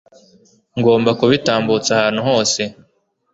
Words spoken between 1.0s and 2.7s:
kubitambutsa ahantu hose